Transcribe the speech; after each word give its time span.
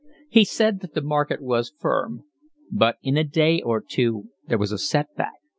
He 0.29 0.45
said 0.45 0.79
that 0.79 0.95
the 0.95 1.03
market 1.03 1.43
was 1.43 1.73
firm. 1.77 2.23
But 2.71 2.97
in 3.03 3.17
a 3.17 3.23
day 3.23 3.61
or 3.61 3.79
two 3.87 4.29
there 4.47 4.57
was 4.57 4.71
a 4.71 4.79
set 4.79 5.15
back. 5.15 5.37